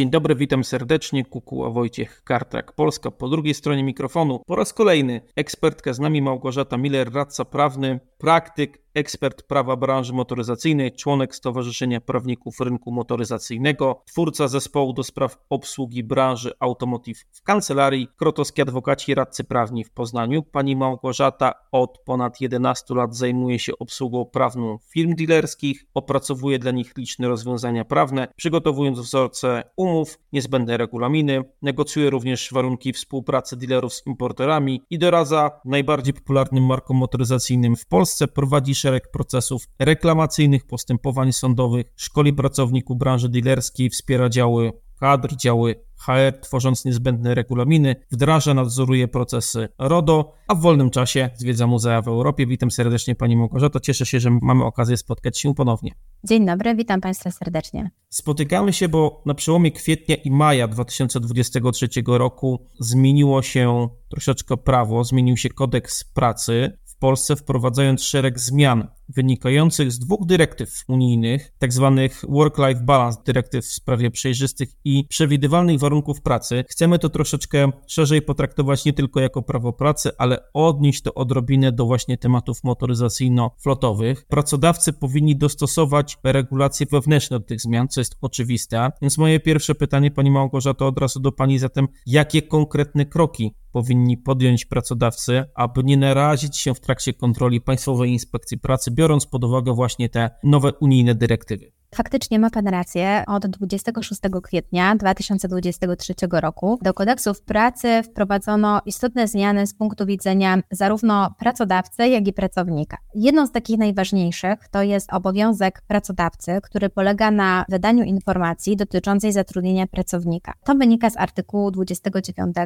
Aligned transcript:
Dzień 0.00 0.10
dobry, 0.10 0.34
witam 0.34 0.64
serdecznie. 0.64 1.24
Kukuła 1.24 1.70
Wojciech 1.70 2.22
Kartrak, 2.24 2.72
Polska. 2.72 3.10
Po 3.10 3.28
drugiej 3.28 3.54
stronie 3.54 3.82
mikrofonu 3.84 4.42
po 4.46 4.56
raz 4.56 4.72
kolejny 4.72 5.20
ekspertka 5.36 5.92
z 5.92 5.98
nami 5.98 6.22
Małgorzata 6.22 6.76
Miller, 6.76 7.12
radca 7.12 7.44
prawny, 7.44 8.00
praktyk, 8.18 8.82
ekspert 8.94 9.42
prawa 9.42 9.76
branży 9.76 10.12
motoryzacyjnej, 10.12 10.92
członek 10.92 11.34
Stowarzyszenia 11.34 12.00
Prawników 12.00 12.60
Rynku 12.60 12.92
Motoryzacyjnego, 12.92 14.02
twórca 14.06 14.48
zespołu 14.48 14.92
do 14.92 15.02
spraw 15.02 15.38
obsługi 15.50 16.04
branży 16.04 16.52
Automotive 16.60 17.24
w 17.32 17.42
kancelarii 17.42 18.08
Krotowski 18.16 18.62
Adwokaci 18.62 19.14
Radcy 19.14 19.44
Prawni 19.44 19.84
w 19.84 19.90
Poznaniu. 19.90 20.42
Pani 20.42 20.76
Małgorzata 20.76 21.52
od 21.72 21.98
ponad 22.04 22.40
11 22.40 22.94
lat 22.94 23.16
zajmuje 23.16 23.58
się 23.58 23.72
obsługą 23.78 24.24
prawną 24.24 24.78
firm 24.92 25.14
dealerskich, 25.14 25.84
opracowuje 25.94 26.58
dla 26.58 26.70
nich 26.70 26.96
liczne 26.96 27.28
rozwiązania 27.28 27.84
prawne, 27.84 28.28
przygotowując 28.36 28.98
wzorce 28.98 29.62
umów, 29.90 30.18
niezbędne 30.32 30.76
regulaminy, 30.76 31.44
negocjuje 31.62 32.10
również 32.10 32.48
warunki 32.52 32.92
współpracy 32.92 33.56
dealerów 33.56 33.94
z 33.94 34.06
importerami 34.06 34.82
i 34.90 34.98
doradza 34.98 35.50
najbardziej 35.64 36.14
popularnym 36.14 36.66
markom 36.66 36.96
motoryzacyjnym 36.96 37.76
w 37.76 37.86
Polsce, 37.86 38.28
prowadzi 38.28 38.74
szereg 38.74 39.10
procesów 39.10 39.68
reklamacyjnych, 39.78 40.66
postępowań 40.66 41.32
sądowych, 41.32 41.92
szkoli 41.96 42.32
pracowników 42.32 42.98
branży 42.98 43.28
dealerskiej, 43.28 43.90
wspiera 43.90 44.28
działy 44.28 44.72
kadr, 45.00 45.36
działy 45.36 45.74
HR, 45.96 46.40
tworząc 46.40 46.84
niezbędne 46.84 47.34
regulaminy, 47.34 47.96
wdraża, 48.12 48.54
nadzoruje 48.54 49.08
procesy 49.08 49.68
RODO, 49.78 50.34
a 50.48 50.54
w 50.54 50.60
wolnym 50.60 50.90
czasie 50.90 51.30
zwiedza 51.34 51.66
muzea 51.66 52.02
w 52.02 52.08
Europie. 52.08 52.46
Witam 52.46 52.70
serdecznie 52.70 53.14
Pani 53.14 53.36
Małgorzato, 53.36 53.80
cieszę 53.80 54.06
się, 54.06 54.20
że 54.20 54.30
mamy 54.42 54.64
okazję 54.64 54.96
spotkać 54.96 55.38
się 55.38 55.54
ponownie. 55.54 55.94
Dzień 56.24 56.46
dobry, 56.46 56.74
witam 56.74 57.00
Państwa 57.00 57.30
serdecznie. 57.30 57.90
Spotykamy 58.08 58.72
się, 58.72 58.88
bo 58.88 59.22
na 59.26 59.34
przełomie 59.34 59.72
kwietnia 59.72 60.16
i 60.16 60.30
maja 60.30 60.68
2023 60.68 61.88
roku 62.06 62.66
zmieniło 62.80 63.42
się 63.42 63.88
troszeczkę 64.08 64.56
prawo, 64.56 65.04
zmienił 65.04 65.36
się 65.36 65.48
kodeks 65.48 66.04
pracy. 66.04 66.78
Polsce 67.00 67.36
wprowadzając 67.36 68.02
szereg 68.02 68.38
zmian 68.38 68.88
wynikających 69.16 69.92
z 69.92 69.98
dwóch 69.98 70.26
dyrektyw 70.26 70.84
unijnych, 70.88 71.52
tzw. 71.60 71.98
Tak 72.00 72.30
Work-Life 72.30 72.80
Balance, 72.84 73.18
dyrektyw 73.26 73.64
w 73.64 73.72
sprawie 73.72 74.10
przejrzystych 74.10 74.68
i 74.84 75.04
przewidywalnych 75.08 75.78
warunków 75.78 76.20
pracy. 76.22 76.64
Chcemy 76.68 76.98
to 76.98 77.08
troszeczkę 77.08 77.70
szerzej 77.86 78.22
potraktować 78.22 78.84
nie 78.84 78.92
tylko 78.92 79.20
jako 79.20 79.42
prawo 79.42 79.72
pracy, 79.72 80.10
ale 80.18 80.38
odnieść 80.54 81.02
to 81.02 81.14
odrobinę 81.14 81.72
do 81.72 81.86
właśnie 81.86 82.18
tematów 82.18 82.64
motoryzacyjno-flotowych. 82.64 84.24
Pracodawcy 84.28 84.92
powinni 84.92 85.36
dostosować 85.36 86.18
regulacje 86.24 86.86
wewnętrzne 86.90 87.40
do 87.40 87.46
tych 87.46 87.60
zmian, 87.60 87.88
co 87.88 88.00
jest 88.00 88.16
oczywiste. 88.20 88.90
Więc 89.02 89.18
moje 89.18 89.40
pierwsze 89.40 89.74
pytanie, 89.74 90.10
Pani 90.10 90.30
Małgorzato, 90.30 90.86
od 90.86 90.98
razu 90.98 91.20
do 91.20 91.32
Pani 91.32 91.58
zatem, 91.58 91.88
jakie 92.06 92.42
konkretne 92.42 93.06
kroki 93.06 93.54
powinni 93.72 94.18
podjąć 94.18 94.64
pracodawcy, 94.64 95.44
aby 95.54 95.84
nie 95.84 95.96
narazić 95.96 96.56
się 96.56 96.74
w 96.74 96.80
trakcie 96.80 97.14
kontroli 97.14 97.60
Państwowej 97.60 98.10
Inspekcji 98.10 98.58
Pracy, 98.58 98.90
biorąc 99.00 99.26
pod 99.26 99.44
uwagę 99.44 99.74
właśnie 99.74 100.08
te 100.08 100.30
nowe 100.44 100.72
unijne 100.72 101.14
dyrektywy. 101.14 101.72
Faktycznie 101.94 102.38
ma 102.38 102.50
Pan 102.50 102.68
rację. 102.68 103.24
Od 103.26 103.46
26 103.46 104.20
kwietnia 104.42 104.96
2023 104.96 106.14
roku 106.32 106.78
do 106.82 106.94
kodeksów 106.94 107.42
pracy 107.42 108.02
wprowadzono 108.02 108.80
istotne 108.86 109.28
zmiany 109.28 109.66
z 109.66 109.74
punktu 109.74 110.06
widzenia 110.06 110.58
zarówno 110.70 111.34
pracodawcy, 111.38 112.08
jak 112.08 112.28
i 112.28 112.32
pracownika. 112.32 112.96
Jedną 113.14 113.46
z 113.46 113.52
takich 113.52 113.78
najważniejszych 113.78 114.68
to 114.70 114.82
jest 114.82 115.12
obowiązek 115.12 115.82
pracodawcy, 115.86 116.58
który 116.62 116.88
polega 116.88 117.30
na 117.30 117.64
wydaniu 117.68 118.04
informacji 118.04 118.76
dotyczącej 118.76 119.32
zatrudnienia 119.32 119.86
pracownika. 119.86 120.52
To 120.64 120.74
wynika 120.74 121.10
z 121.10 121.16
artykułu 121.16 121.70
29 121.70 122.56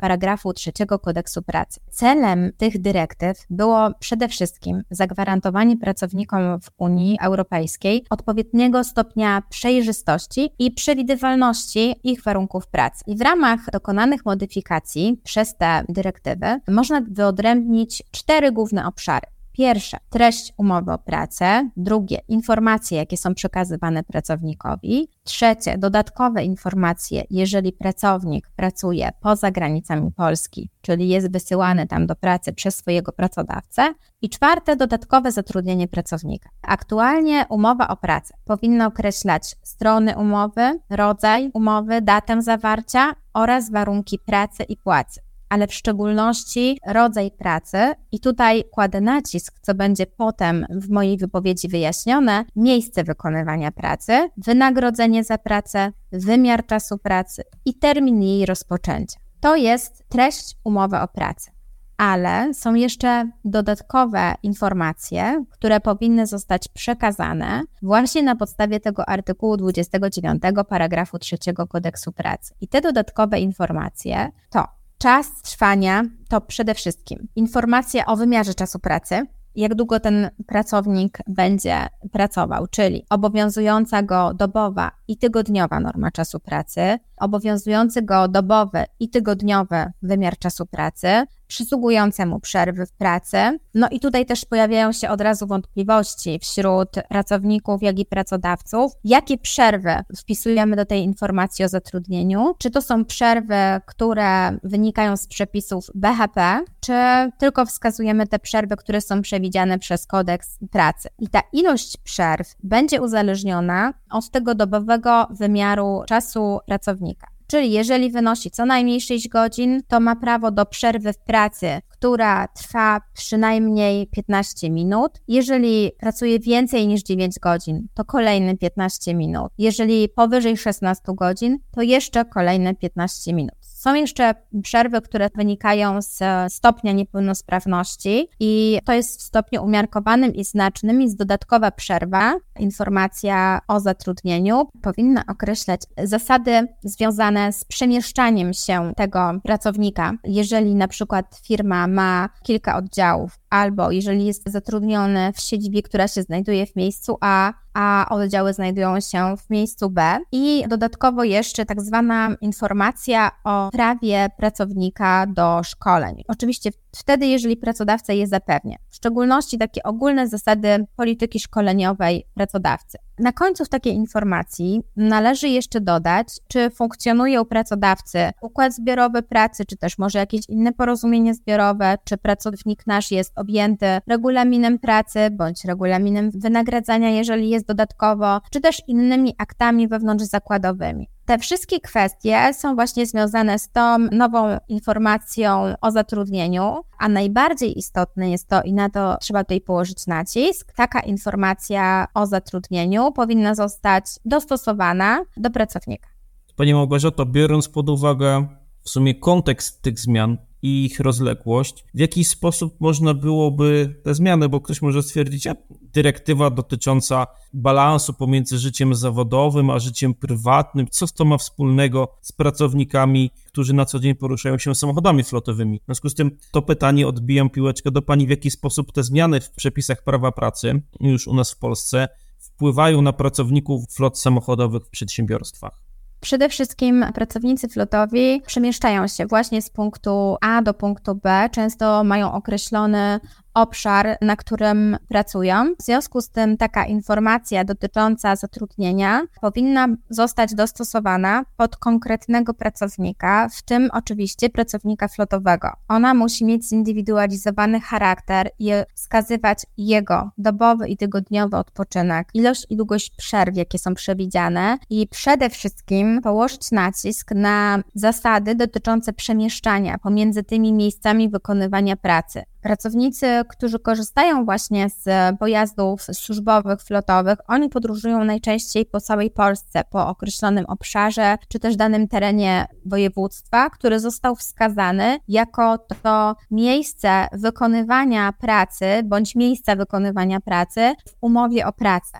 paragrafu 0.00 0.52
3 0.52 0.72
kodeksu 1.02 1.42
pracy. 1.42 1.80
Celem 1.90 2.52
tych 2.56 2.80
dyrektyw 2.80 3.46
było 3.50 3.90
przede 3.98 4.28
wszystkim 4.28 4.82
zagwarantowanie 4.90 5.76
pracownikom 5.76 6.60
w 6.60 6.70
Unii 6.78 7.18
Europejskiej 7.20 8.06
odpowiedniego 8.10 8.73
stopnia 8.82 9.42
przejrzystości 9.50 10.50
i 10.58 10.70
przewidywalności 10.70 11.94
ich 12.04 12.22
warunków 12.22 12.66
pracy. 12.66 13.04
I 13.06 13.16
w 13.16 13.20
ramach 13.20 13.60
dokonanych 13.72 14.24
modyfikacji 14.24 15.20
przez 15.24 15.56
te 15.56 15.84
dyrektywy 15.88 16.60
można 16.68 17.00
wyodrębnić 17.00 18.02
cztery 18.10 18.52
główne 18.52 18.86
obszary. 18.86 19.33
Pierwsze, 19.56 19.98
treść 20.10 20.52
umowy 20.56 20.92
o 20.92 20.98
pracę. 20.98 21.70
Drugie, 21.76 22.18
informacje, 22.28 22.98
jakie 22.98 23.16
są 23.16 23.34
przekazywane 23.34 24.02
pracownikowi. 24.02 25.08
Trzecie, 25.24 25.78
dodatkowe 25.78 26.44
informacje, 26.44 27.22
jeżeli 27.30 27.72
pracownik 27.72 28.50
pracuje 28.56 29.10
poza 29.20 29.50
granicami 29.50 30.12
Polski, 30.12 30.70
czyli 30.80 31.08
jest 31.08 31.32
wysyłany 31.32 31.86
tam 31.86 32.06
do 32.06 32.16
pracy 32.16 32.52
przez 32.52 32.76
swojego 32.76 33.12
pracodawcę. 33.12 33.94
I 34.22 34.30
czwarte, 34.30 34.76
dodatkowe 34.76 35.32
zatrudnienie 35.32 35.88
pracownika. 35.88 36.50
Aktualnie 36.62 37.46
umowa 37.48 37.88
o 37.88 37.96
pracę 37.96 38.34
powinna 38.44 38.86
określać 38.86 39.56
strony 39.62 40.16
umowy, 40.16 40.80
rodzaj 40.90 41.50
umowy, 41.54 42.02
datę 42.02 42.42
zawarcia 42.42 43.14
oraz 43.34 43.70
warunki 43.70 44.18
pracy 44.18 44.62
i 44.62 44.76
płacy 44.76 45.23
ale 45.48 45.66
w 45.66 45.74
szczególności 45.74 46.78
rodzaj 46.86 47.30
pracy, 47.30 47.78
i 48.12 48.20
tutaj 48.20 48.64
kładę 48.70 49.00
nacisk, 49.00 49.58
co 49.62 49.74
będzie 49.74 50.06
potem 50.06 50.66
w 50.70 50.90
mojej 50.90 51.16
wypowiedzi 51.16 51.68
wyjaśnione, 51.68 52.44
miejsce 52.56 53.04
wykonywania 53.04 53.72
pracy, 53.72 54.28
wynagrodzenie 54.36 55.24
za 55.24 55.38
pracę, 55.38 55.92
wymiar 56.12 56.66
czasu 56.66 56.98
pracy 56.98 57.42
i 57.64 57.74
termin 57.74 58.22
jej 58.22 58.46
rozpoczęcia. 58.46 59.20
To 59.40 59.56
jest 59.56 60.04
treść 60.08 60.56
umowy 60.64 61.00
o 61.00 61.08
pracę. 61.08 61.50
Ale 61.96 62.54
są 62.54 62.74
jeszcze 62.74 63.30
dodatkowe 63.44 64.34
informacje, 64.42 65.44
które 65.50 65.80
powinny 65.80 66.26
zostać 66.26 66.68
przekazane 66.68 67.62
właśnie 67.82 68.22
na 68.22 68.36
podstawie 68.36 68.80
tego 68.80 69.08
artykułu 69.08 69.56
29 69.56 70.42
paragrafu 70.68 71.18
3 71.18 71.36
kodeksu 71.68 72.12
pracy. 72.12 72.54
I 72.60 72.68
te 72.68 72.80
dodatkowe 72.80 73.40
informacje 73.40 74.30
to 74.50 74.64
Czas 75.04 75.42
trwania 75.42 76.02
to 76.28 76.40
przede 76.40 76.74
wszystkim 76.74 77.28
informacja 77.36 78.06
o 78.06 78.16
wymiarze 78.16 78.54
czasu 78.54 78.78
pracy, 78.78 79.22
jak 79.54 79.74
długo 79.74 80.00
ten 80.00 80.30
pracownik 80.46 81.18
będzie 81.26 81.86
pracował, 82.12 82.66
czyli 82.66 83.06
obowiązująca 83.10 84.02
go 84.02 84.34
dobowa 84.34 84.90
i 85.08 85.16
tygodniowa 85.18 85.80
norma 85.80 86.10
czasu 86.10 86.40
pracy, 86.40 86.98
obowiązujący 87.16 88.02
go 88.02 88.28
dobowy 88.28 88.84
i 89.00 89.10
tygodniowy 89.10 89.92
wymiar 90.02 90.38
czasu 90.38 90.66
pracy, 90.66 91.24
przysługujące 91.54 92.26
mu 92.26 92.40
przerwy 92.40 92.86
w 92.86 92.92
pracy. 92.92 93.58
No 93.74 93.88
i 93.90 94.00
tutaj 94.00 94.26
też 94.26 94.44
pojawiają 94.44 94.92
się 94.92 95.08
od 95.08 95.20
razu 95.20 95.46
wątpliwości 95.46 96.38
wśród 96.38 96.88
pracowników, 97.08 97.82
jak 97.82 97.98
i 97.98 98.06
pracodawców, 98.06 98.92
jakie 99.04 99.38
przerwy 99.38 99.94
wpisujemy 100.18 100.76
do 100.76 100.84
tej 100.84 101.02
informacji 101.02 101.64
o 101.64 101.68
zatrudnieniu. 101.68 102.54
Czy 102.58 102.70
to 102.70 102.82
są 102.82 103.04
przerwy, 103.04 103.54
które 103.86 104.58
wynikają 104.62 105.16
z 105.16 105.26
przepisów 105.26 105.90
BHP, 105.94 106.64
czy 106.80 106.92
tylko 107.38 107.66
wskazujemy 107.66 108.26
te 108.26 108.38
przerwy, 108.38 108.76
które 108.76 109.00
są 109.00 109.22
przewidziane 109.22 109.78
przez 109.78 110.06
kodeks 110.06 110.58
pracy. 110.70 111.08
I 111.18 111.28
ta 111.28 111.42
ilość 111.52 111.96
przerw 111.96 112.54
będzie 112.62 113.02
uzależniona 113.02 113.94
od 114.10 114.30
tego 114.30 114.54
dobowego 114.54 115.26
wymiaru 115.30 116.02
czasu 116.08 116.58
pracownika. 116.66 117.33
Czyli 117.46 117.72
jeżeli 117.72 118.10
wynosi 118.10 118.50
co 118.50 118.66
najmniej 118.66 119.00
6 119.00 119.28
godzin, 119.28 119.82
to 119.88 120.00
ma 120.00 120.16
prawo 120.16 120.50
do 120.50 120.66
przerwy 120.66 121.12
w 121.12 121.18
pracy, 121.18 121.80
która 121.88 122.48
trwa 122.48 123.00
przynajmniej 123.14 124.06
15 124.06 124.70
minut. 124.70 125.12
Jeżeli 125.28 125.90
pracuje 125.98 126.38
więcej 126.38 126.86
niż 126.86 127.02
9 127.02 127.38
godzin, 127.38 127.86
to 127.94 128.04
kolejne 128.04 128.56
15 128.56 129.14
minut. 129.14 129.52
Jeżeli 129.58 130.08
powyżej 130.08 130.56
16 130.56 131.02
godzin, 131.06 131.58
to 131.70 131.82
jeszcze 131.82 132.24
kolejne 132.24 132.74
15 132.74 133.32
minut. 133.32 133.63
Są 133.84 133.94
jeszcze 133.94 134.34
przerwy, 134.62 135.00
które 135.00 135.28
wynikają 135.34 136.02
z 136.02 136.22
stopnia 136.52 136.92
niepełnosprawności 136.92 138.28
i 138.40 138.78
to 138.84 138.92
jest 138.92 139.20
w 139.20 139.22
stopniu 139.22 139.64
umiarkowanym 139.64 140.34
i 140.34 140.44
znacznym, 140.44 141.02
jest 141.02 141.16
dodatkowa 141.16 141.70
przerwa. 141.70 142.34
Informacja 142.58 143.60
o 143.68 143.80
zatrudnieniu 143.80 144.68
powinna 144.82 145.22
określać 145.28 145.80
zasady 146.04 146.68
związane 146.82 147.52
z 147.52 147.64
przemieszczaniem 147.64 148.52
się 148.52 148.92
tego 148.96 149.32
pracownika. 149.42 150.12
Jeżeli 150.24 150.74
na 150.74 150.88
przykład 150.88 151.40
firma 151.46 151.86
ma 151.86 152.28
kilka 152.42 152.76
oddziałów, 152.76 153.38
albo 153.54 153.90
jeżeli 153.90 154.26
jest 154.26 154.50
zatrudniony 154.50 155.32
w 155.32 155.40
siedzibie, 155.40 155.82
która 155.82 156.08
się 156.08 156.22
znajduje 156.22 156.66
w 156.66 156.76
miejscu 156.76 157.16
A, 157.20 157.52
a 157.74 158.06
oddziały 158.10 158.52
znajdują 158.52 159.00
się 159.00 159.36
w 159.36 159.50
miejscu 159.50 159.90
B. 159.90 160.18
I 160.32 160.64
dodatkowo 160.68 161.24
jeszcze 161.24 161.66
tak 161.66 161.80
zwana 161.80 162.36
informacja 162.40 163.30
o 163.44 163.68
prawie 163.72 164.28
pracownika 164.36 165.26
do 165.26 165.60
szkoleń. 165.64 166.22
Oczywiście 166.28 166.70
wtedy, 166.96 167.26
jeżeli 167.26 167.56
pracodawca 167.56 168.12
je 168.12 168.26
zapewnia. 168.26 168.76
W 168.90 168.96
szczególności 168.96 169.58
takie 169.58 169.82
ogólne 169.82 170.28
zasady 170.28 170.86
polityki 170.96 171.40
szkoleniowej 171.40 172.26
pracodawcy. 172.34 172.98
Na 173.18 173.32
końcu 173.32 173.66
takiej 173.66 173.94
informacji 173.94 174.82
należy 174.96 175.48
jeszcze 175.48 175.80
dodać, 175.80 176.26
czy 176.48 176.70
funkcjonuje 176.70 177.40
u 177.40 177.44
pracodawcy 177.44 178.30
układ 178.42 178.74
zbiorowy 178.74 179.22
pracy, 179.22 179.64
czy 179.64 179.76
też 179.76 179.98
może 179.98 180.18
jakieś 180.18 180.48
inne 180.48 180.72
porozumienie 180.72 181.34
zbiorowe, 181.34 181.98
czy 182.04 182.16
pracownik 182.16 182.86
nasz 182.86 183.10
jest 183.10 183.32
objęty 183.38 183.86
regulaminem 184.06 184.78
pracy 184.78 185.18
bądź 185.30 185.64
regulaminem 185.64 186.30
wynagradzania, 186.30 187.10
jeżeli 187.10 187.50
jest 187.50 187.66
dodatkowo, 187.66 188.40
czy 188.50 188.60
też 188.60 188.82
innymi 188.88 189.34
aktami 189.38 189.88
wewnątrzzakładowymi. 189.88 191.13
Te 191.26 191.38
wszystkie 191.38 191.80
kwestie 191.80 192.54
są 192.54 192.74
właśnie 192.74 193.06
związane 193.06 193.58
z 193.58 193.68
tą 193.68 193.98
nową 193.98 194.58
informacją 194.68 195.74
o 195.80 195.90
zatrudnieniu, 195.90 196.80
a 196.98 197.08
najbardziej 197.08 197.78
istotne 197.78 198.30
jest 198.30 198.48
to, 198.48 198.62
i 198.62 198.72
na 198.72 198.90
to 198.90 199.16
trzeba 199.20 199.44
tutaj 199.44 199.60
położyć 199.60 200.06
nacisk, 200.06 200.72
taka 200.72 201.00
informacja 201.00 202.06
o 202.14 202.26
zatrudnieniu 202.26 203.12
powinna 203.12 203.54
zostać 203.54 204.04
dostosowana 204.24 205.24
do 205.36 205.50
pracownika. 205.50 206.08
Pani 206.56 206.74
Małgorzato, 206.74 207.26
biorąc 207.26 207.68
pod 207.68 207.88
uwagę 207.88 208.46
w 208.82 208.90
sumie 208.90 209.14
kontekst 209.14 209.82
tych 209.82 209.98
zmian, 209.98 210.38
i 210.64 210.84
ich 210.84 211.00
rozległość, 211.00 211.84
w 211.94 211.98
jaki 211.98 212.24
sposób 212.24 212.80
można 212.80 213.14
byłoby 213.14 214.00
te 214.04 214.14
zmiany, 214.14 214.48
bo 214.48 214.60
ktoś 214.60 214.82
może 214.82 215.02
stwierdzić, 215.02 215.46
a 215.46 215.54
dyrektywa 215.82 216.50
dotycząca 216.50 217.26
balansu 217.52 218.12
pomiędzy 218.12 218.58
życiem 218.58 218.94
zawodowym 218.94 219.70
a 219.70 219.78
życiem 219.78 220.14
prywatnym, 220.14 220.86
co 220.90 221.06
to 221.06 221.24
ma 221.24 221.38
wspólnego 221.38 222.08
z 222.22 222.32
pracownikami, 222.32 223.30
którzy 223.46 223.74
na 223.74 223.84
co 223.84 224.00
dzień 224.00 224.14
poruszają 224.14 224.58
się 224.58 224.74
samochodami 224.74 225.24
flotowymi. 225.24 225.80
W 225.80 225.84
związku 225.84 226.08
z 226.08 226.14
tym 226.14 226.30
to 226.52 226.62
pytanie 226.62 227.08
odbijam 227.08 227.50
piłeczkę 227.50 227.90
do 227.90 228.02
Pani, 228.02 228.26
w 228.26 228.30
jaki 228.30 228.50
sposób 228.50 228.92
te 228.92 229.02
zmiany 229.02 229.40
w 229.40 229.50
przepisach 229.50 230.04
prawa 230.04 230.32
pracy 230.32 230.82
już 231.00 231.26
u 231.26 231.34
nas 231.34 231.52
w 231.52 231.58
Polsce 231.58 232.08
wpływają 232.38 233.02
na 233.02 233.12
pracowników 233.12 233.84
flot 233.90 234.18
samochodowych 234.18 234.82
w 234.84 234.90
przedsiębiorstwach. 234.90 235.93
Przede 236.24 236.48
wszystkim 236.48 237.06
pracownicy 237.14 237.68
flotowi 237.68 238.42
przemieszczają 238.46 239.08
się 239.08 239.26
właśnie 239.26 239.62
z 239.62 239.70
punktu 239.70 240.36
A 240.40 240.62
do 240.62 240.74
punktu 240.74 241.14
B, 241.14 241.48
często 241.52 242.04
mają 242.04 242.32
określony 242.32 243.20
obszar, 243.54 244.18
na 244.20 244.36
którym 244.36 244.96
pracują. 245.08 245.74
W 245.78 245.82
związku 245.82 246.20
z 246.20 246.28
tym 246.28 246.56
taka 246.56 246.86
informacja 246.86 247.64
dotycząca 247.64 248.36
zatrudnienia 248.36 249.22
powinna 249.40 249.88
zostać 250.10 250.54
dostosowana 250.54 251.44
pod 251.56 251.76
konkretnego 251.76 252.54
pracownika, 252.54 253.48
w 253.48 253.62
tym 253.62 253.90
oczywiście 253.92 254.50
pracownika 254.50 255.08
flotowego. 255.08 255.68
Ona 255.88 256.14
musi 256.14 256.44
mieć 256.44 256.68
zindywidualizowany 256.68 257.80
charakter 257.80 258.50
i 258.58 258.70
wskazywać 258.94 259.58
jego 259.76 260.30
dobowy 260.38 260.88
i 260.88 260.96
tygodniowy 260.96 261.56
odpoczynek, 261.56 262.28
ilość 262.34 262.66
i 262.70 262.76
długość 262.76 263.10
przerw, 263.16 263.56
jakie 263.56 263.78
są 263.78 263.94
przewidziane 263.94 264.78
i 264.90 265.08
przede 265.08 265.50
wszystkim 265.50 266.20
położyć 266.22 266.70
nacisk 266.72 267.30
na 267.30 267.82
zasady 267.94 268.54
dotyczące 268.54 269.12
przemieszczania 269.12 269.98
pomiędzy 269.98 270.42
tymi 270.42 270.72
miejscami 270.72 271.28
wykonywania 271.28 271.96
pracy. 271.96 272.42
Pracownicy, 272.62 273.43
którzy 273.44 273.78
korzystają 273.78 274.44
właśnie 274.44 274.88
z 274.88 275.38
pojazdów 275.38 276.02
służbowych, 276.02 276.80
flotowych, 276.82 277.38
oni 277.48 277.68
podróżują 277.68 278.24
najczęściej 278.24 278.86
po 278.86 279.00
całej 279.00 279.30
Polsce, 279.30 279.84
po 279.90 280.08
określonym 280.08 280.64
obszarze, 280.66 281.36
czy 281.48 281.58
też 281.58 281.76
danym 281.76 282.08
terenie 282.08 282.66
województwa, 282.86 283.70
który 283.70 284.00
został 284.00 284.36
wskazany 284.36 285.18
jako 285.28 285.78
to 285.78 286.36
miejsce 286.50 287.28
wykonywania 287.32 288.32
pracy, 288.32 288.86
bądź 289.04 289.34
miejsca 289.34 289.76
wykonywania 289.76 290.40
pracy 290.40 290.94
w 291.08 291.14
umowie 291.20 291.66
o 291.66 291.72
pracę. 291.72 292.18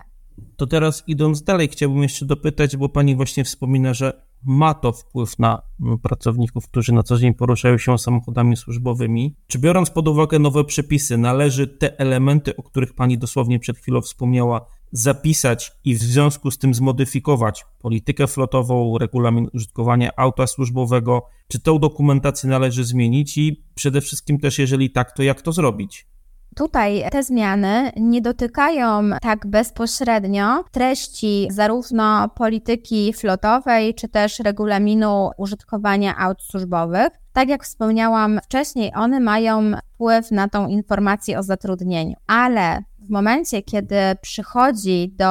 To 0.57 0.67
teraz 0.67 1.03
idąc 1.07 1.43
dalej, 1.43 1.67
chciałbym 1.67 2.03
jeszcze 2.03 2.25
dopytać, 2.25 2.77
bo 2.77 2.89
pani 2.89 3.15
właśnie 3.15 3.43
wspomina, 3.43 3.93
że 3.93 4.24
ma 4.45 4.73
to 4.73 4.91
wpływ 4.91 5.39
na 5.39 5.61
mm, 5.81 5.99
pracowników, 5.99 6.67
którzy 6.67 6.93
na 6.93 7.03
co 7.03 7.17
dzień 7.17 7.33
poruszają 7.33 7.77
się 7.77 7.97
samochodami 7.97 8.57
służbowymi. 8.57 9.35
Czy 9.47 9.59
biorąc 9.59 9.89
pod 9.89 10.07
uwagę 10.07 10.39
nowe 10.39 10.63
przepisy, 10.63 11.17
należy 11.17 11.67
te 11.67 11.99
elementy, 11.99 12.55
o 12.55 12.63
których 12.63 12.93
pani 12.93 13.17
dosłownie 13.17 13.59
przed 13.59 13.77
chwilą 13.77 14.01
wspomniała, 14.01 14.65
zapisać 14.91 15.71
i 15.83 15.95
w 15.95 15.99
związku 15.99 16.51
z 16.51 16.57
tym 16.57 16.73
zmodyfikować 16.73 17.65
politykę 17.79 18.27
flotową, 18.27 18.97
regulamin 18.97 19.47
użytkowania 19.53 20.09
auta 20.17 20.47
służbowego? 20.47 21.25
Czy 21.47 21.59
tą 21.59 21.79
dokumentację 21.79 22.49
należy 22.49 22.83
zmienić 22.83 23.37
i 23.37 23.63
przede 23.75 24.01
wszystkim 24.01 24.39
też, 24.39 24.59
jeżeli 24.59 24.89
tak, 24.89 25.11
to 25.11 25.23
jak 25.23 25.41
to 25.41 25.51
zrobić? 25.51 26.07
Tutaj 26.55 27.03
te 27.11 27.23
zmiany 27.23 27.91
nie 27.95 28.21
dotykają 28.21 29.09
tak 29.21 29.47
bezpośrednio 29.47 30.63
treści 30.71 31.47
zarówno 31.51 32.29
polityki 32.29 33.13
flotowej, 33.13 33.93
czy 33.95 34.09
też 34.09 34.39
regulaminu 34.39 35.29
użytkowania 35.37 36.17
aut 36.17 36.41
służbowych. 36.43 37.07
Tak 37.33 37.49
jak 37.49 37.63
wspomniałam 37.63 38.39
wcześniej, 38.43 38.91
one 38.95 39.19
mają 39.19 39.71
wpływ 39.93 40.31
na 40.31 40.47
tą 40.47 40.67
informację 40.67 41.39
o 41.39 41.43
zatrudnieniu, 41.43 42.15
ale 42.27 42.83
w 42.99 43.09
momencie, 43.09 43.61
kiedy 43.61 43.95
przychodzi 44.21 45.13
do 45.15 45.25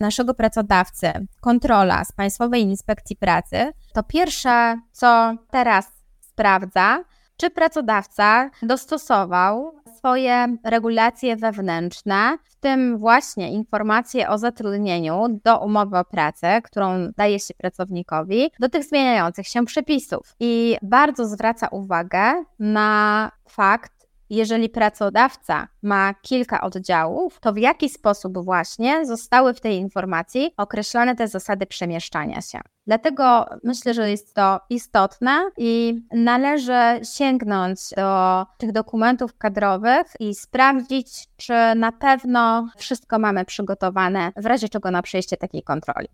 naszego 0.00 0.34
pracodawcy 0.34 1.12
kontrola 1.40 2.04
z 2.04 2.12
Państwowej 2.12 2.62
Inspekcji 2.62 3.16
Pracy, 3.16 3.72
to 3.92 4.02
pierwsze, 4.02 4.80
co 4.92 5.34
teraz 5.50 5.86
sprawdza, 6.20 7.04
czy 7.36 7.50
pracodawca 7.50 8.50
dostosował 8.62 9.72
swoje 10.04 10.56
regulacje 10.64 11.36
wewnętrzne, 11.36 12.38
w 12.44 12.56
tym 12.56 12.98
właśnie 12.98 13.52
informacje 13.52 14.28
o 14.28 14.38
zatrudnieniu 14.38 15.40
do 15.44 15.58
umowy 15.58 15.98
o 15.98 16.04
pracę, 16.04 16.62
którą 16.62 17.08
daje 17.16 17.40
się 17.40 17.54
pracownikowi, 17.54 18.50
do 18.60 18.68
tych 18.68 18.84
zmieniających 18.84 19.48
się 19.48 19.64
przepisów. 19.64 20.34
I 20.40 20.76
bardzo 20.82 21.26
zwraca 21.26 21.68
uwagę 21.68 22.44
na 22.58 23.30
fakt, 23.48 23.92
jeżeli 24.30 24.68
pracodawca 24.68 25.68
ma 25.82 26.14
kilka 26.14 26.60
oddziałów, 26.60 27.40
to 27.40 27.52
w 27.52 27.58
jaki 27.58 27.88
sposób 27.88 28.44
właśnie 28.44 29.06
zostały 29.06 29.54
w 29.54 29.60
tej 29.60 29.76
informacji 29.76 30.50
określone 30.56 31.14
te 31.16 31.28
zasady 31.28 31.66
przemieszczania 31.66 32.40
się. 32.40 32.73
Dlatego 32.86 33.46
myślę, 33.62 33.94
że 33.94 34.10
jest 34.10 34.34
to 34.34 34.60
istotne 34.70 35.50
i 35.58 36.02
należy 36.12 37.00
sięgnąć 37.16 37.78
do 37.96 38.44
tych 38.58 38.72
dokumentów 38.72 39.38
kadrowych 39.38 40.06
i 40.20 40.34
sprawdzić, 40.34 41.08
czy 41.36 41.54
na 41.76 41.92
pewno 41.92 42.68
wszystko 42.76 43.18
mamy 43.18 43.44
przygotowane, 43.44 44.32
w 44.36 44.46
razie 44.46 44.68
czego 44.68 44.90
na 44.90 45.02
przejście 45.02 45.36
takiej 45.36 45.62
kontroli. 45.62 46.08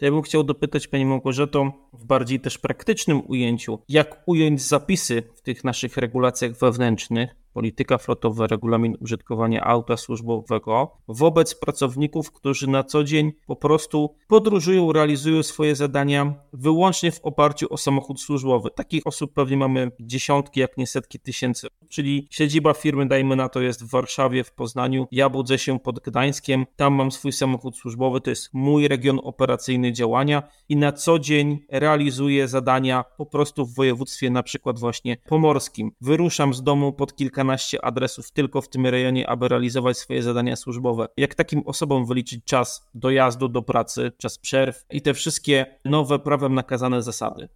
Ja 0.00 0.10
bym 0.10 0.22
chciał 0.22 0.44
dopytać 0.44 0.88
Pani 0.88 1.06
Małgorzato 1.06 1.72
w 1.92 2.04
bardziej 2.04 2.40
też 2.40 2.58
praktycznym 2.58 3.22
ujęciu, 3.28 3.78
jak 3.88 4.22
ująć 4.26 4.62
zapisy 4.62 5.22
w 5.34 5.40
tych 5.40 5.64
naszych 5.64 5.96
regulacjach 5.96 6.52
wewnętrznych, 6.52 7.36
polityka 7.54 7.98
flotowa, 7.98 8.46
regulamin 8.46 8.96
użytkowania 9.00 9.64
auta 9.64 9.96
służbowego 9.96 10.90
wobec 11.08 11.54
pracowników, 11.54 12.32
którzy 12.32 12.70
na 12.70 12.84
co 12.84 13.04
dzień 13.04 13.32
po 13.46 13.56
prostu 13.56 14.14
podróżują, 14.28 14.92
realizują 14.92 15.42
swoje 15.42 15.76
zadania 15.76 16.34
wyłącznie 16.52 17.12
w 17.12 17.20
oparciu 17.20 17.66
o 17.70 17.76
samochód 17.76 18.20
służbowy. 18.20 18.70
Takich 18.70 19.06
osób 19.06 19.32
pewnie 19.32 19.56
mamy 19.56 19.90
dziesiątki, 20.00 20.60
jak 20.60 20.76
nie 20.76 20.86
setki 20.86 21.20
tysięcy. 21.20 21.68
Czyli 21.90 22.28
siedziba 22.30 22.74
firmy, 22.74 23.06
dajmy 23.08 23.36
na 23.36 23.48
to, 23.48 23.60
jest 23.60 23.84
w 23.84 23.90
Warszawie, 23.90 24.44
w 24.44 24.52
Poznaniu. 24.52 25.06
Ja 25.12 25.28
budzę 25.28 25.58
się 25.58 25.78
pod 25.78 26.00
Gdańskiem, 26.00 26.66
tam 26.76 26.94
mam 26.94 27.12
swój 27.12 27.32
samochód 27.32 27.76
służbowy, 27.76 28.20
to 28.20 28.30
jest 28.30 28.50
mój 28.52 28.88
region 28.88 29.20
operacyjny 29.22 29.92
działania 29.92 30.42
i 30.68 30.76
na 30.76 30.92
co 30.92 31.18
dzień 31.18 31.58
realizuję 31.70 32.48
zadania 32.48 33.04
po 33.16 33.26
prostu 33.26 33.66
w 33.66 33.74
województwie, 33.74 34.30
na 34.30 34.42
przykład 34.42 34.78
właśnie 34.78 35.16
pomorskim. 35.28 35.92
Wyruszam 36.00 36.54
z 36.54 36.62
domu 36.62 36.92
pod 36.92 37.16
kilka 37.16 37.43
kilkanaście 37.44 37.84
adresów 37.84 38.30
tylko 38.30 38.60
w 38.60 38.68
tym 38.68 38.86
rejonie, 38.86 39.28
aby 39.28 39.48
realizować 39.48 39.98
swoje 39.98 40.22
zadania 40.22 40.56
służbowe. 40.56 41.08
Jak 41.16 41.34
takim 41.34 41.62
osobom 41.66 42.06
wyliczyć 42.06 42.44
czas 42.44 42.90
dojazdu 42.94 43.48
do 43.48 43.62
pracy, 43.62 44.12
czas 44.18 44.38
przerw 44.38 44.84
i 44.90 45.02
te 45.02 45.14
wszystkie 45.14 45.66
nowe 45.84 46.18
prawem 46.18 46.54
nakazane 46.54 47.02
zasady? 47.02 47.48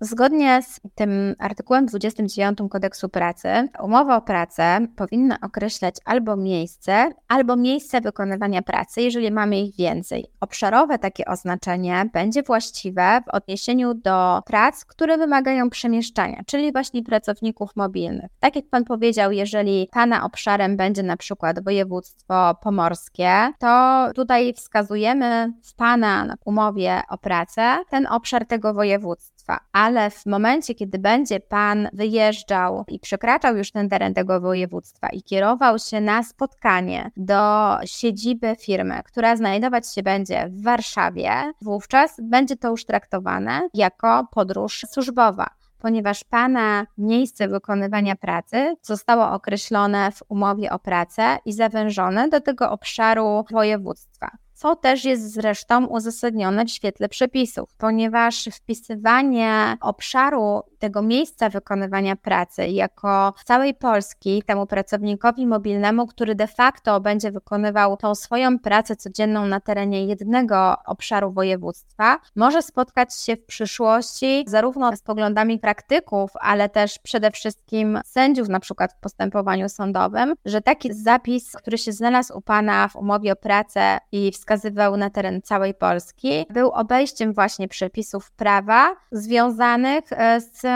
Zgodnie 0.00 0.62
z 0.62 0.80
tym 0.94 1.34
artykułem 1.38 1.86
29 1.86 2.58
kodeksu 2.70 3.08
pracy, 3.08 3.48
umowa 3.82 4.16
o 4.16 4.22
pracę 4.22 4.86
powinna 4.96 5.38
określać 5.42 5.94
albo 6.04 6.36
miejsce, 6.36 7.10
albo 7.28 7.56
miejsce 7.56 8.00
wykonywania 8.00 8.62
pracy, 8.62 9.02
jeżeli 9.02 9.30
mamy 9.30 9.60
ich 9.60 9.76
więcej. 9.76 10.26
Obszarowe 10.40 10.98
takie 10.98 11.24
oznaczenie 11.24 12.10
będzie 12.12 12.42
właściwe 12.42 13.20
w 13.26 13.34
odniesieniu 13.34 13.94
do 13.94 14.42
prac, 14.46 14.84
które 14.84 15.18
wymagają 15.18 15.70
przemieszczania, 15.70 16.42
czyli 16.46 16.72
właśnie 16.72 17.02
pracowników 17.02 17.76
mobilnych. 17.76 18.30
Tak 18.40 18.56
jak 18.56 18.64
Pan 18.70 18.84
powiedział, 18.84 19.32
jeżeli 19.32 19.88
Pana 19.92 20.24
obszarem 20.24 20.76
będzie 20.76 21.02
na 21.02 21.16
przykład 21.16 21.64
województwo 21.64 22.54
pomorskie, 22.62 23.52
to 23.58 24.06
tutaj 24.14 24.54
wskazujemy 24.54 25.52
w 25.64 25.74
Pana 25.74 26.34
umowie 26.44 27.02
o 27.08 27.18
pracę 27.18 27.78
ten 27.90 28.06
obszar 28.06 28.46
tego 28.46 28.74
województwa 28.74 29.37
ale 29.72 30.10
w 30.10 30.26
momencie, 30.26 30.74
kiedy 30.74 30.98
będzie 30.98 31.40
Pan 31.40 31.88
wyjeżdżał 31.92 32.84
i 32.88 33.00
przekraczał 33.00 33.56
już 33.56 33.70
ten 33.70 33.88
teren 33.88 34.14
tego 34.14 34.40
województwa 34.40 35.08
i 35.08 35.22
kierował 35.22 35.78
się 35.78 36.00
na 36.00 36.22
spotkanie 36.22 37.10
do 37.16 37.76
siedziby 37.84 38.56
firmy, 38.60 39.00
która 39.04 39.36
znajdować 39.36 39.94
się 39.94 40.02
będzie 40.02 40.48
w 40.48 40.62
Warszawie, 40.62 41.30
wówczas 41.62 42.20
będzie 42.22 42.56
to 42.56 42.70
już 42.70 42.84
traktowane 42.84 43.68
jako 43.74 44.26
podróż 44.32 44.86
służbowa 44.90 45.58
ponieważ 45.78 46.24
Pana 46.24 46.86
miejsce 46.98 47.48
wykonywania 47.48 48.16
pracy 48.16 48.76
zostało 48.82 49.30
określone 49.30 50.12
w 50.12 50.22
umowie 50.28 50.70
o 50.70 50.78
pracę 50.78 51.38
i 51.44 51.52
zawężone 51.52 52.28
do 52.28 52.40
tego 52.40 52.70
obszaru 52.70 53.44
województwa 53.50 54.30
co 54.58 54.76
też 54.76 55.04
jest 55.04 55.32
zresztą 55.32 55.86
uzasadnione 55.86 56.64
w 56.64 56.70
świetle 56.70 57.08
przepisów, 57.08 57.74
ponieważ 57.78 58.44
wpisywanie 58.52 59.76
obszaru 59.80 60.62
tego 60.78 61.02
miejsca 61.02 61.48
wykonywania 61.48 62.16
pracy 62.16 62.68
jako 62.68 63.34
całej 63.44 63.74
Polski 63.74 64.42
temu 64.46 64.66
pracownikowi 64.66 65.46
mobilnemu, 65.46 66.06
który 66.06 66.34
de 66.34 66.46
facto 66.46 67.00
będzie 67.00 67.30
wykonywał 67.30 67.96
tą 67.96 68.14
swoją 68.14 68.58
pracę 68.58 68.96
codzienną 68.96 69.46
na 69.46 69.60
terenie 69.60 70.06
jednego 70.06 70.76
obszaru 70.86 71.32
województwa, 71.32 72.18
może 72.36 72.62
spotkać 72.62 73.20
się 73.20 73.36
w 73.36 73.46
przyszłości 73.46 74.44
zarówno 74.46 74.96
z 74.96 75.02
poglądami 75.02 75.58
praktyków, 75.58 76.30
ale 76.40 76.68
też 76.68 76.98
przede 76.98 77.30
wszystkim 77.30 78.00
sędziów, 78.04 78.48
na 78.48 78.60
przykład 78.60 78.92
w 78.92 79.00
postępowaniu 79.00 79.68
sądowym, 79.68 80.34
że 80.44 80.60
taki 80.60 80.94
zapis, 80.94 81.52
który 81.52 81.78
się 81.78 81.92
znalazł 81.92 82.38
u 82.38 82.40
Pana 82.40 82.88
w 82.88 82.96
umowie 82.96 83.32
o 83.32 83.36
pracę 83.36 83.98
i 84.12 84.32
w 84.32 84.36
wskazywał 84.48 84.96
na 84.96 85.10
teren 85.10 85.42
całej 85.42 85.74
Polski, 85.74 86.46
był 86.50 86.70
obejściem 86.70 87.32
właśnie 87.32 87.68
przepisów 87.68 88.30
prawa 88.30 88.96
związanych 89.12 90.04
e, 90.12 90.40
z 90.40 90.66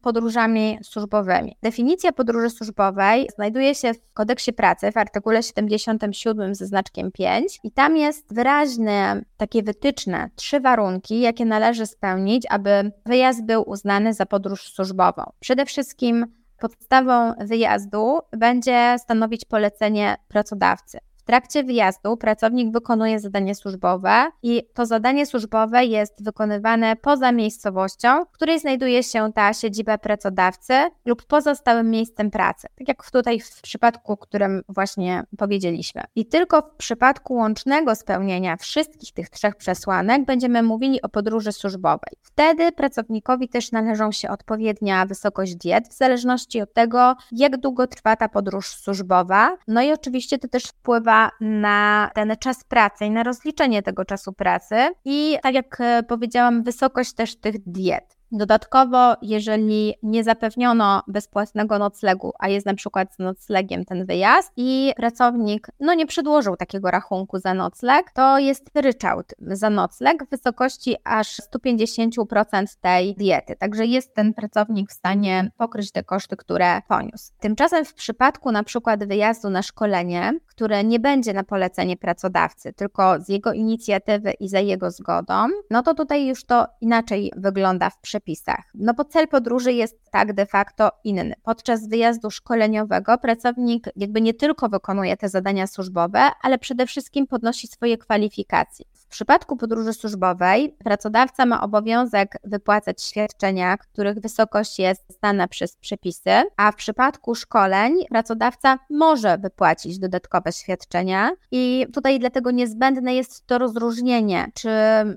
podróżami 0.00 0.78
służbowymi. 0.82 1.56
Definicja 1.62 2.12
podróży 2.12 2.50
służbowej 2.50 3.28
znajduje 3.34 3.74
się 3.74 3.94
w 3.94 4.12
kodeksie 4.14 4.52
pracy 4.52 4.92
w 4.92 4.96
artykule 4.96 5.42
77 5.42 6.54
ze 6.54 6.66
znaczkiem 6.66 7.12
5 7.12 7.58
i 7.64 7.72
tam 7.72 7.96
jest 7.96 8.34
wyraźne 8.34 9.22
takie 9.36 9.62
wytyczne, 9.62 10.30
trzy 10.36 10.60
warunki, 10.60 11.20
jakie 11.20 11.44
należy 11.44 11.86
spełnić, 11.86 12.46
aby 12.50 12.92
wyjazd 13.06 13.44
był 13.44 13.70
uznany 13.70 14.14
za 14.14 14.26
podróż 14.26 14.72
służbową. 14.72 15.22
Przede 15.40 15.66
wszystkim 15.66 16.26
podstawą 16.58 17.32
wyjazdu 17.40 18.18
będzie 18.32 18.96
stanowić 18.98 19.44
polecenie 19.44 20.16
pracodawcy. 20.28 20.98
W 21.22 21.24
trakcie 21.24 21.64
wyjazdu 21.64 22.16
pracownik 22.16 22.72
wykonuje 22.72 23.20
zadanie 23.20 23.54
służbowe 23.54 24.26
i 24.42 24.62
to 24.74 24.86
zadanie 24.86 25.26
służbowe 25.26 25.84
jest 25.84 26.24
wykonywane 26.24 26.96
poza 26.96 27.32
miejscowością, 27.32 28.24
w 28.24 28.30
której 28.30 28.60
znajduje 28.60 29.02
się 29.02 29.32
ta 29.34 29.54
siedziba 29.54 29.98
pracodawcy 29.98 30.74
lub 31.04 31.26
poza 31.26 31.54
stałym 31.54 31.90
miejscem 31.90 32.30
pracy. 32.30 32.68
Tak 32.78 32.88
jak 32.88 33.10
tutaj 33.10 33.40
w 33.40 33.62
przypadku, 33.62 34.16
którym 34.16 34.62
właśnie 34.68 35.22
powiedzieliśmy. 35.38 36.02
I 36.16 36.26
tylko 36.26 36.60
w 36.60 36.76
przypadku 36.76 37.34
łącznego 37.34 37.94
spełnienia 37.94 38.56
wszystkich 38.56 39.12
tych 39.12 39.30
trzech 39.30 39.56
przesłanek 39.56 40.24
będziemy 40.24 40.62
mówili 40.62 41.02
o 41.02 41.08
podróży 41.08 41.52
służbowej. 41.52 42.12
Wtedy 42.22 42.72
pracownikowi 42.72 43.48
też 43.48 43.72
należą 43.72 44.12
się 44.12 44.30
odpowiednia 44.30 45.06
wysokość 45.06 45.54
diet, 45.54 45.88
w 45.88 45.92
zależności 45.92 46.60
od 46.60 46.74
tego, 46.74 47.14
jak 47.32 47.56
długo 47.56 47.86
trwa 47.86 48.16
ta 48.16 48.28
podróż 48.28 48.66
służbowa. 48.68 49.56
No 49.68 49.82
i 49.82 49.92
oczywiście 49.92 50.38
to 50.38 50.48
też 50.48 50.64
wpływa 50.64 51.11
wpływa 51.12 51.30
na 51.40 52.10
ten 52.14 52.36
czas 52.40 52.64
pracy 52.64 53.04
i 53.04 53.10
na 53.10 53.22
rozliczenie 53.22 53.82
tego 53.82 54.04
czasu 54.04 54.32
pracy 54.32 54.76
i 55.04 55.36
tak 55.42 55.54
jak 55.54 55.80
e, 55.80 56.02
powiedziałam, 56.02 56.62
wysokość 56.62 57.12
też 57.12 57.36
tych 57.36 57.54
diet. 57.66 58.21
Dodatkowo, 58.34 59.14
jeżeli 59.22 59.94
nie 60.02 60.24
zapewniono 60.24 61.02
bezpłatnego 61.08 61.78
noclegu, 61.78 62.32
a 62.38 62.48
jest 62.48 62.66
na 62.66 62.74
przykład 62.74 63.14
z 63.14 63.18
noclegiem 63.18 63.84
ten 63.84 64.06
wyjazd 64.06 64.52
i 64.56 64.92
pracownik 64.96 65.68
no 65.80 65.94
nie 65.94 66.06
przedłożył 66.06 66.56
takiego 66.56 66.90
rachunku 66.90 67.38
za 67.38 67.54
nocleg, 67.54 68.10
to 68.14 68.38
jest 68.38 68.70
ryczałt 68.74 69.34
za 69.38 69.70
nocleg 69.70 70.24
w 70.26 70.30
wysokości 70.30 70.96
aż 71.04 71.40
150% 71.54 72.66
tej 72.80 73.14
diety. 73.14 73.56
Także 73.56 73.86
jest 73.86 74.14
ten 74.14 74.34
pracownik 74.34 74.90
w 74.90 74.92
stanie 74.92 75.50
pokryć 75.56 75.92
te 75.92 76.04
koszty, 76.04 76.36
które 76.36 76.82
poniósł. 76.88 77.32
Tymczasem 77.40 77.84
w 77.84 77.94
przypadku 77.94 78.52
na 78.52 78.62
przykład 78.62 79.04
wyjazdu 79.04 79.50
na 79.50 79.62
szkolenie, 79.62 80.32
które 80.46 80.84
nie 80.84 81.00
będzie 81.00 81.32
na 81.32 81.44
polecenie 81.44 81.96
pracodawcy, 81.96 82.72
tylko 82.72 83.20
z 83.20 83.28
jego 83.28 83.52
inicjatywy 83.52 84.32
i 84.32 84.48
za 84.48 84.60
jego 84.60 84.90
zgodą, 84.90 85.46
no 85.70 85.82
to 85.82 85.94
tutaj 85.94 86.26
już 86.26 86.44
to 86.44 86.66
inaczej 86.80 87.32
wygląda 87.36 87.90
w 87.90 88.00
przepisach 88.00 88.21
przepisach. 88.22 88.64
No 88.74 88.94
bo 88.94 89.04
cel 89.04 89.28
podróży 89.28 89.72
jest 89.72 90.10
tak 90.10 90.32
de 90.32 90.46
facto 90.46 90.90
inny. 91.04 91.34
Podczas 91.42 91.88
wyjazdu 91.88 92.30
szkoleniowego 92.30 93.18
pracownik 93.18 93.84
jakby 93.96 94.20
nie 94.20 94.34
tylko 94.34 94.68
wykonuje 94.68 95.16
te 95.16 95.28
zadania 95.28 95.66
służbowe, 95.66 96.30
ale 96.42 96.58
przede 96.58 96.86
wszystkim 96.86 97.26
podnosi 97.26 97.66
swoje 97.66 97.98
kwalifikacje. 97.98 98.86
W 99.12 99.14
przypadku 99.14 99.56
podróży 99.56 99.92
służbowej 99.92 100.76
pracodawca 100.84 101.46
ma 101.46 101.62
obowiązek 101.62 102.36
wypłacać 102.44 103.02
świadczenia, 103.02 103.76
których 103.76 104.18
wysokość 104.18 104.78
jest 104.78 105.18
znana 105.18 105.48
przez 105.48 105.76
przepisy, 105.76 106.30
a 106.56 106.72
w 106.72 106.76
przypadku 106.76 107.34
szkoleń 107.34 107.94
pracodawca 108.08 108.78
może 108.90 109.38
wypłacić 109.38 109.98
dodatkowe 109.98 110.52
świadczenia 110.52 111.30
i 111.50 111.86
tutaj 111.92 112.18
dlatego 112.18 112.50
niezbędne 112.50 113.14
jest 113.14 113.46
to 113.46 113.58
rozróżnienie, 113.58 114.50
czy 114.54 114.70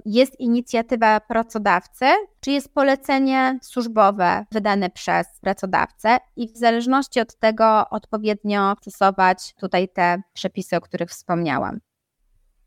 jest 0.06 0.40
inicjatywa 0.40 1.20
pracodawcy, 1.20 2.06
czy 2.40 2.52
jest 2.52 2.74
polecenie 2.74 3.60
służbowe 3.62 4.46
wydane 4.52 4.90
przez 4.90 5.28
pracodawcę 5.42 6.18
i 6.36 6.48
w 6.54 6.58
zależności 6.58 7.20
od 7.20 7.36
tego 7.36 7.90
odpowiednio 7.90 8.76
stosować 8.82 9.54
tutaj 9.60 9.90
te 9.90 10.22
przepisy, 10.34 10.76
o 10.76 10.82
których 10.82 11.10
wspomniałam. 11.10 11.80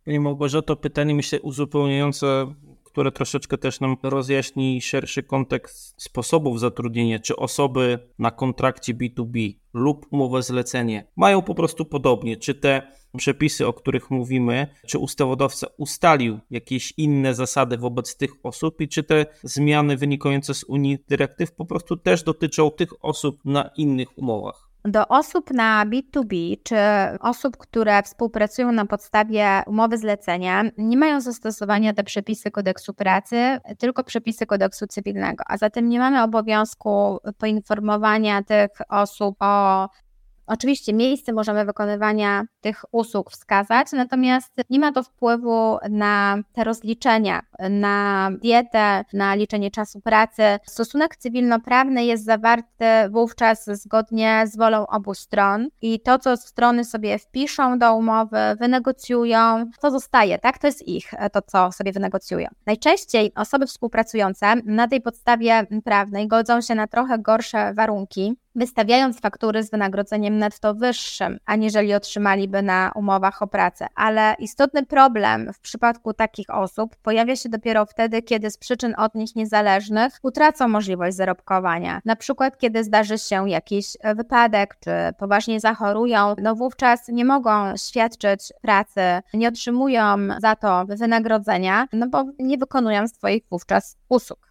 Pani 0.08 0.20
Małgorzato, 0.20 0.76
pytanie 0.76 1.14
myślę 1.14 1.40
uzupełniające, 1.40 2.54
które 2.84 3.12
troszeczkę 3.12 3.58
też 3.58 3.80
nam 3.80 3.96
rozjaśni 4.02 4.82
szerszy 4.82 5.22
kontekst 5.22 6.02
sposobów 6.02 6.60
zatrudnienia, 6.60 7.18
czy 7.18 7.36
osoby 7.36 7.98
na 8.18 8.30
kontrakcie 8.30 8.94
B2B 8.94 9.54
lub 9.72 10.06
umowę 10.10 10.42
zlecenie 10.42 11.06
mają 11.16 11.42
po 11.42 11.54
prostu 11.54 11.84
podobnie, 11.84 12.36
czy 12.36 12.54
te 12.54 12.82
przepisy, 13.16 13.66
o 13.66 13.72
których 13.72 14.10
mówimy, 14.10 14.66
czy 14.86 14.98
ustawodawca 14.98 15.66
ustalił 15.76 16.38
jakieś 16.50 16.94
inne 16.96 17.34
zasady 17.34 17.78
wobec 17.78 18.16
tych 18.16 18.30
osób 18.42 18.80
i 18.80 18.88
czy 18.88 19.02
te 19.02 19.26
zmiany 19.42 19.96
wynikające 19.96 20.54
z 20.54 20.64
Unii 20.64 20.98
dyrektyw 21.08 21.52
po 21.52 21.64
prostu 21.64 21.96
też 21.96 22.22
dotyczą 22.22 22.70
tych 22.70 23.04
osób 23.04 23.44
na 23.44 23.70
innych 23.76 24.18
umowach. 24.18 24.67
Do 24.84 25.08
osób 25.08 25.50
na 25.50 25.86
B2B 25.86 26.56
czy 26.62 26.76
osób, 27.20 27.56
które 27.56 28.02
współpracują 28.02 28.72
na 28.72 28.86
podstawie 28.86 29.62
umowy 29.66 29.98
zlecenia, 29.98 30.62
nie 30.78 30.96
mają 30.96 31.20
zastosowania 31.20 31.94
te 31.94 32.04
przepisy 32.04 32.50
kodeksu 32.50 32.94
pracy, 32.94 33.58
tylko 33.78 34.04
przepisy 34.04 34.46
kodeksu 34.46 34.86
cywilnego, 34.86 35.44
a 35.46 35.56
zatem 35.56 35.88
nie 35.88 35.98
mamy 35.98 36.22
obowiązku 36.22 37.18
poinformowania 37.38 38.42
tych 38.42 38.70
osób 38.88 39.36
o 39.40 39.88
Oczywiście 40.48 40.92
miejsce 40.92 41.32
możemy 41.32 41.64
wykonywania 41.64 42.44
tych 42.60 42.84
usług 42.92 43.30
wskazać, 43.30 43.92
natomiast 43.92 44.52
nie 44.70 44.78
ma 44.78 44.92
to 44.92 45.02
wpływu 45.02 45.78
na 45.90 46.36
te 46.52 46.64
rozliczenia, 46.64 47.40
na 47.70 48.30
dietę, 48.42 49.04
na 49.12 49.34
liczenie 49.34 49.70
czasu 49.70 50.00
pracy. 50.00 50.42
Stosunek 50.66 51.16
cywilnoprawny 51.16 52.04
jest 52.04 52.24
zawarty 52.24 52.84
wówczas 53.10 53.66
zgodnie 53.66 54.44
z 54.46 54.56
wolą 54.56 54.86
obu 54.86 55.14
stron 55.14 55.68
i 55.82 56.00
to, 56.00 56.18
co 56.18 56.36
strony 56.36 56.84
sobie 56.84 57.18
wpiszą 57.18 57.78
do 57.78 57.94
umowy, 57.94 58.38
wynegocjują, 58.60 59.70
to 59.80 59.90
zostaje, 59.90 60.38
tak? 60.38 60.58
To 60.58 60.66
jest 60.66 60.88
ich, 60.88 61.10
to 61.32 61.42
co 61.42 61.72
sobie 61.72 61.92
wynegocjują. 61.92 62.48
Najczęściej 62.66 63.32
osoby 63.34 63.66
współpracujące 63.66 64.54
na 64.64 64.88
tej 64.88 65.00
podstawie 65.00 65.66
prawnej 65.84 66.28
godzą 66.28 66.60
się 66.60 66.74
na 66.74 66.86
trochę 66.86 67.18
gorsze 67.18 67.74
warunki, 67.74 68.36
wystawiając 68.58 69.20
faktury 69.20 69.62
z 69.62 69.70
wynagrodzeniem 69.70 70.38
netto 70.38 70.74
wyższym, 70.74 71.38
aniżeli 71.46 71.94
otrzymaliby 71.94 72.62
na 72.62 72.92
umowach 72.94 73.42
o 73.42 73.46
pracę. 73.46 73.86
Ale 73.94 74.34
istotny 74.38 74.86
problem 74.86 75.52
w 75.52 75.60
przypadku 75.60 76.14
takich 76.14 76.50
osób 76.50 76.96
pojawia 76.96 77.36
się 77.36 77.48
dopiero 77.48 77.86
wtedy, 77.86 78.22
kiedy 78.22 78.50
z 78.50 78.58
przyczyn 78.58 78.94
od 78.98 79.14
nich 79.14 79.36
niezależnych 79.36 80.12
utracą 80.22 80.68
możliwość 80.68 81.16
zarobkowania. 81.16 82.00
Na 82.04 82.16
przykład, 82.16 82.58
kiedy 82.58 82.84
zdarzy 82.84 83.18
się 83.18 83.50
jakiś 83.50 83.96
wypadek, 84.16 84.76
czy 84.80 84.90
poważnie 85.18 85.60
zachorują, 85.60 86.34
no 86.42 86.54
wówczas 86.54 87.08
nie 87.08 87.24
mogą 87.24 87.76
świadczyć 87.76 88.52
pracy, 88.62 89.00
nie 89.34 89.48
otrzymują 89.48 90.16
za 90.40 90.56
to 90.56 90.84
wynagrodzenia, 90.86 91.86
no 91.92 92.08
bo 92.08 92.24
nie 92.38 92.58
wykonują 92.58 93.08
swoich 93.08 93.42
wówczas 93.50 93.96
usług. 94.08 94.47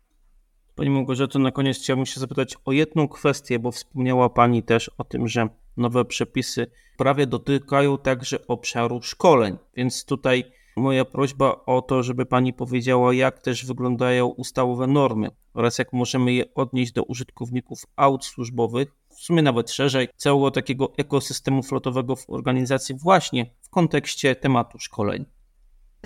Pani 0.78 0.90
Małgorzato, 0.90 1.40
na 1.40 1.52
koniec 1.52 1.78
chciałbym 1.78 2.06
się 2.06 2.20
zapytać 2.20 2.58
o 2.66 2.72
jedną 2.72 3.08
kwestię, 3.08 3.60
bo 3.60 3.72
wspomniała 3.72 4.30
Pani 4.30 4.64
też 4.64 4.92
o 4.98 5.04
tym, 5.04 5.28
że 5.28 5.50
nowe 5.78 6.06
przepisy 6.06 6.68
prawie 6.98 7.28
dotykają 7.28 7.98
także 7.98 8.48
obszaru 8.48 9.02
szkoleń, 9.02 9.58
więc 9.76 10.06
tutaj 10.06 10.44
moja 10.76 11.06
prośba 11.06 11.66
o 11.66 11.82
to, 11.82 12.04
żeby 12.04 12.26
pani 12.26 12.54
powiedziała, 12.54 13.14
jak 13.14 13.40
też 13.40 13.66
wyglądają 13.66 14.28
ustawowe 14.28 14.88
normy 14.88 15.30
oraz 15.54 15.78
jak 15.78 15.94
możemy 15.94 16.34
je 16.34 16.54
odnieść 16.54 16.92
do 16.92 17.04
użytkowników 17.04 17.86
aut 17.96 18.26
służbowych, 18.26 18.96
w 19.10 19.22
sumie 19.22 19.42
nawet 19.42 19.72
szerzej, 19.72 20.08
całego 20.16 20.52
takiego 20.52 20.94
ekosystemu 20.98 21.64
flotowego 21.64 22.16
w 22.16 22.30
organizacji 22.30 22.96
właśnie 22.96 23.46
w 23.62 23.70
kontekście 23.70 24.36
tematu 24.36 24.80
szkoleń. 24.80 25.26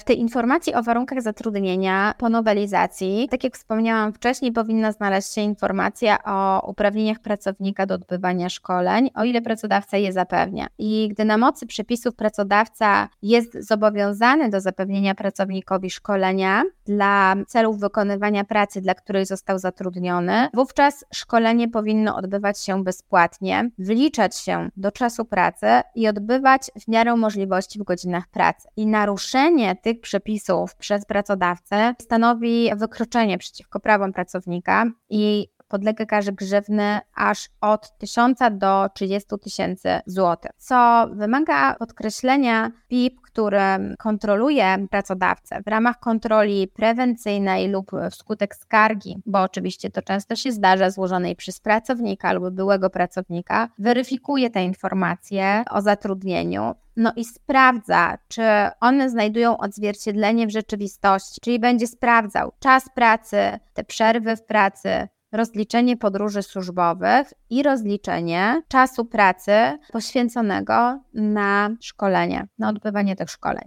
W 0.01 0.03
tej 0.03 0.19
informacji 0.19 0.73
o 0.73 0.83
warunkach 0.83 1.21
zatrudnienia 1.21 2.13
po 2.17 2.29
nowelizacji, 2.29 3.27
tak 3.31 3.43
jak 3.43 3.57
wspomniałam 3.57 4.13
wcześniej, 4.13 4.51
powinna 4.51 4.91
znaleźć 4.91 5.33
się 5.33 5.41
informacja 5.41 6.23
o 6.23 6.69
uprawnieniach 6.69 7.19
pracownika 7.19 7.85
do 7.85 7.95
odbywania 7.95 8.49
szkoleń, 8.49 9.09
o 9.15 9.23
ile 9.23 9.41
pracodawca 9.41 9.97
je 9.97 10.13
zapewnia. 10.13 10.67
I 10.77 11.07
gdy 11.11 11.25
na 11.25 11.37
mocy 11.37 11.67
przepisów 11.67 12.15
pracodawca 12.15 13.09
jest 13.21 13.67
zobowiązany 13.67 14.49
do 14.49 14.61
zapewnienia 14.61 15.15
pracownikowi 15.15 15.89
szkolenia 15.89 16.63
dla 16.85 17.35
celów 17.47 17.79
wykonywania 17.79 18.43
pracy, 18.43 18.81
dla 18.81 18.93
której 18.93 19.25
został 19.25 19.59
zatrudniony, 19.59 20.47
wówczas 20.53 21.05
szkolenie 21.13 21.69
powinno 21.69 22.15
odbywać 22.15 22.59
się 22.59 22.83
bezpłatnie, 22.83 23.69
wliczać 23.79 24.37
się 24.37 24.69
do 24.77 24.91
czasu 24.91 25.25
pracy 25.25 25.67
i 25.95 26.07
odbywać 26.07 26.71
w 26.79 26.87
miarę 26.87 27.15
możliwości 27.15 27.79
w 27.79 27.83
godzinach 27.83 28.27
pracy. 28.27 28.67
I 28.77 28.87
naruszenie 28.87 29.75
tych 29.75 29.90
przepisów 29.95 30.75
przez 30.75 31.05
pracodawcę 31.05 31.95
stanowi 32.01 32.69
wykroczenie 32.75 33.37
przeciwko 33.37 33.79
prawom 33.79 34.13
pracownika 34.13 34.85
i 35.09 35.47
podlega 35.71 36.05
karze 36.05 36.31
grzywny 36.31 36.99
aż 37.15 37.49
od 37.61 37.97
1000 37.97 38.39
do 38.51 38.89
30 38.93 39.29
tysięcy 39.41 39.99
złotych, 40.05 40.51
co 40.57 41.07
wymaga 41.11 41.75
podkreślenia 41.75 42.71
PIP, 42.87 43.21
który 43.21 43.59
kontroluje 43.99 44.87
pracodawcę 44.89 45.61
w 45.65 45.67
ramach 45.67 45.99
kontroli 45.99 46.67
prewencyjnej 46.67 47.67
lub 47.67 47.91
wskutek 48.11 48.55
skargi, 48.55 49.17
bo 49.25 49.41
oczywiście 49.41 49.89
to 49.89 50.01
często 50.01 50.35
się 50.35 50.51
zdarza, 50.51 50.91
złożonej 50.91 51.35
przez 51.35 51.59
pracownika 51.59 52.33
lub 52.33 52.49
byłego 52.49 52.89
pracownika, 52.89 53.69
weryfikuje 53.79 54.49
te 54.49 54.63
informacje 54.63 55.63
o 55.69 55.81
zatrudnieniu 55.81 56.75
no 56.97 57.13
i 57.15 57.25
sprawdza, 57.25 58.17
czy 58.27 58.43
one 58.79 59.09
znajdują 59.09 59.57
odzwierciedlenie 59.57 60.47
w 60.47 60.51
rzeczywistości, 60.51 61.41
czyli 61.41 61.59
będzie 61.59 61.87
sprawdzał 61.87 62.51
czas 62.59 62.89
pracy, 62.95 63.37
te 63.73 63.83
przerwy 63.83 64.35
w 64.35 64.43
pracy, 64.43 65.07
rozliczenie 65.31 65.97
podróży 65.97 66.43
służbowych 66.43 67.33
i 67.49 67.63
rozliczenie 67.63 68.61
czasu 68.67 69.05
pracy 69.05 69.51
poświęconego 69.91 70.99
na 71.13 71.69
szkolenie, 71.81 72.47
na 72.59 72.69
odbywanie 72.69 73.15
tych 73.15 73.29
szkoleń. 73.29 73.65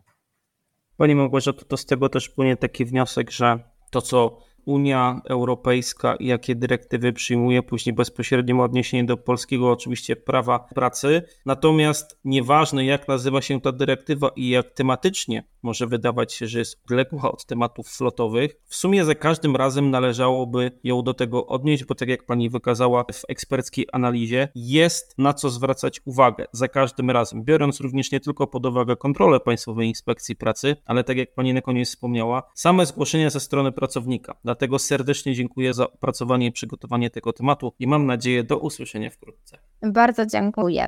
Pani 0.96 1.14
Małgorzato, 1.14 1.64
to 1.64 1.76
z 1.76 1.86
tego 1.86 2.08
też 2.08 2.28
płynie 2.28 2.56
taki 2.56 2.84
wniosek, 2.84 3.30
że 3.30 3.58
to, 3.90 4.02
co 4.02 4.38
Unia 4.64 5.20
Europejska 5.28 6.16
i 6.16 6.26
jakie 6.26 6.54
dyrektywy 6.54 7.12
przyjmuje, 7.12 7.62
później 7.62 7.94
bezpośrednio 7.94 8.62
odniesienie 8.62 9.04
do 9.04 9.16
polskiego 9.16 9.70
oczywiście 9.70 10.16
prawa 10.16 10.58
pracy. 10.58 11.22
Natomiast 11.46 12.18
nieważne 12.24 12.84
jak 12.84 13.08
nazywa 13.08 13.42
się 13.42 13.60
ta 13.60 13.72
dyrektywa 13.72 14.30
i 14.36 14.48
jak 14.48 14.70
tematycznie 14.70 15.44
może 15.64 15.86
wydawać 15.86 16.32
się, 16.32 16.46
że 16.46 16.58
jest 16.58 16.80
odległa 16.84 17.32
od 17.32 17.46
tematów 17.46 17.88
flotowych, 17.88 18.54
w 18.66 18.76
sumie 18.76 19.04
za 19.04 19.14
każdym 19.14 19.56
razem 19.56 19.90
należałoby 19.90 20.70
ją 20.84 21.02
do 21.02 21.14
tego 21.14 21.46
odnieść, 21.46 21.84
bo 21.84 21.94
tak 21.94 22.08
jak 22.08 22.26
pani 22.26 22.50
wykazała 22.50 23.04
w 23.12 23.22
eksperckiej 23.28 23.86
analizie, 23.92 24.48
jest 24.54 25.14
na 25.18 25.32
co 25.32 25.50
zwracać 25.50 26.00
uwagę 26.04 26.46
za 26.52 26.68
każdym 26.68 27.10
razem, 27.10 27.44
biorąc 27.44 27.80
również 27.80 28.12
nie 28.12 28.20
tylko 28.20 28.46
pod 28.46 28.66
uwagę 28.66 28.96
kontrolę 28.96 29.40
Państwowej 29.40 29.88
Inspekcji 29.88 30.36
Pracy, 30.36 30.76
ale 30.84 31.04
tak 31.04 31.16
jak 31.16 31.34
pani 31.34 31.54
na 31.54 31.60
koniec 31.60 31.88
wspomniała, 31.88 32.42
same 32.54 32.86
zgłoszenia 32.86 33.30
ze 33.30 33.40
strony 33.40 33.72
pracownika. 33.72 34.36
Dlatego 34.54 34.78
serdecznie 34.78 35.34
dziękuję 35.34 35.74
za 35.74 35.90
opracowanie 35.90 36.46
i 36.46 36.52
przygotowanie 36.52 37.10
tego 37.10 37.32
tematu 37.32 37.72
i 37.78 37.86
mam 37.86 38.06
nadzieję 38.06 38.44
do 38.44 38.58
usłyszenia 38.58 39.10
wkrótce. 39.10 39.58
Bardzo 39.82 40.26
dziękuję. 40.26 40.86